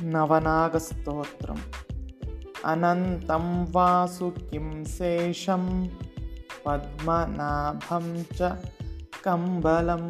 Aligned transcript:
नवनागस्तोत्रम्। 0.00 1.58
अनन्तं 2.64 3.72
वासु 3.72 4.30
किं 4.30 4.84
शेषं 4.84 5.86
पद्मनाभं 6.66 8.22
च 8.22 8.40
कम्बलं 9.24 10.04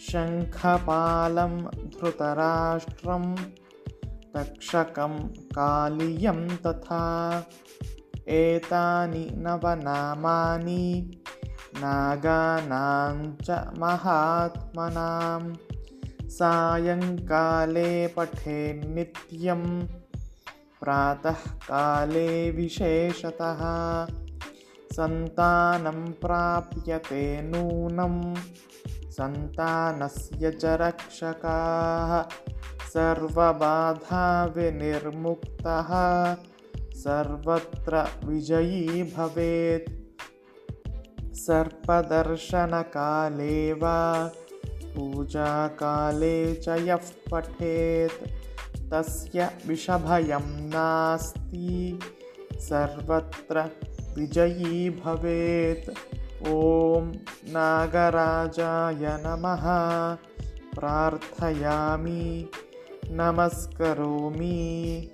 शङ्खपालं 0.00 1.62
धृतराष्ट्रं 1.62 3.36
तक्षकं 4.34 5.28
कालियं 5.28 6.48
तथा 6.56 7.04
एतानि 8.28 9.28
नवनामानि 9.32 11.10
नागानां 11.76 13.36
च 13.36 13.50
महात्मनां 13.78 15.54
सायङ्काले 16.30 18.06
पठे 18.06 18.72
नित्यं 18.72 19.86
प्रातःकाले 20.80 22.50
विशेषतः। 22.50 23.58
सन्तानं 24.92 26.12
प्राप्यते 26.12 27.42
नूनं 27.42 28.34
सन्तानस्य 29.10 30.50
च 30.50 30.64
रक्षकाः। 30.64 32.24
सर्वबाधाविनिर्मुक्तः 32.88 35.88
सर्वत्र 36.94 38.08
विजयी 38.24 39.02
भवेत्। 39.02 39.90
सर्पदर्शनकाले 41.34 43.72
वा 43.72 44.30
पूजाकाले 44.96 46.54
च 46.54 46.68
यः 46.68 46.98
पठेत् 47.32 48.28
तस्य 48.92 49.50
विषभयं 49.66 50.68
नास्ति। 50.68 51.98
सर्वत्र 52.54 53.70
विजयी 54.18 54.90
भवेत्। 54.90 55.90
ॐ 56.46 57.12
नागराजाय 57.52 59.00
नमः। 59.02 59.64
प्रार्थयामि। 60.74 62.50
नमस्करोमि। 63.10 65.10